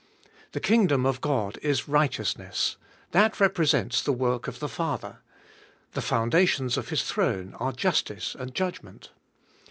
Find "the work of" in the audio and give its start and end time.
4.01-4.57